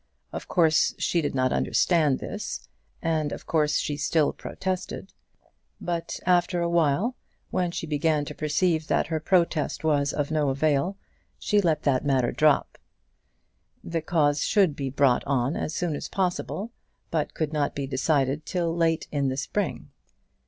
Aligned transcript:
Of 0.33 0.47
course, 0.47 0.95
she 0.97 1.21
did 1.21 1.35
not 1.35 1.53
understand 1.53 2.17
this, 2.17 2.67
and, 3.03 3.31
of 3.31 3.45
course, 3.45 3.77
she 3.77 3.97
still 3.97 4.33
protested; 4.33 5.13
but 5.79 6.19
after 6.25 6.59
a 6.59 6.67
while, 6.71 7.15
when 7.51 7.69
she 7.69 7.85
began 7.85 8.25
to 8.25 8.33
perceive 8.33 8.87
that 8.87 9.05
her 9.13 9.19
protest 9.19 9.83
was 9.83 10.11
of 10.11 10.31
no 10.31 10.49
avail, 10.49 10.97
she 11.37 11.61
let 11.61 11.83
that 11.83 12.03
matter 12.03 12.31
drop. 12.31 12.79
The 13.83 14.01
cause 14.01 14.41
should 14.41 14.75
be 14.75 14.89
brought 14.89 15.23
on 15.25 15.55
as 15.55 15.75
soon 15.75 15.95
as 15.95 16.09
possible, 16.09 16.71
but 17.11 17.35
could 17.35 17.53
not 17.53 17.75
be 17.75 17.85
decided 17.85 18.43
till 18.43 18.75
late 18.75 19.07
in 19.11 19.27
the 19.27 19.37
spring. 19.37 19.91